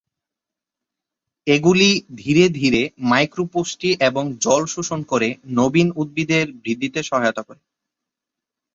এগুলি 1.47 1.89
ধীরে 2.15 2.45
ধীরে 2.51 2.81
মাইক্রো 3.09 3.43
পুষ্টি 3.53 3.89
এবং 4.01 4.23
জল 4.41 4.61
শোষণ 4.65 4.99
করে 5.03 5.27
নবীন 5.57 5.87
উদ্ভিদের 5.95 6.45
বৃদ্ধিতে 6.63 6.99
সহায়তা 7.03 7.41
করে। 7.43 7.61